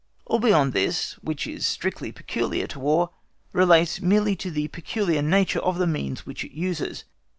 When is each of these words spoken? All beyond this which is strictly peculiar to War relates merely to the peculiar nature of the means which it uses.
All 0.25 0.39
beyond 0.39 0.73
this 0.73 1.13
which 1.21 1.45
is 1.45 1.63
strictly 1.63 2.11
peculiar 2.11 2.65
to 2.65 2.79
War 2.79 3.11
relates 3.53 4.01
merely 4.01 4.35
to 4.37 4.49
the 4.49 4.67
peculiar 4.69 5.21
nature 5.21 5.59
of 5.61 5.77
the 5.77 5.85
means 5.85 6.25
which 6.25 6.43
it 6.43 6.53
uses. 6.53 7.03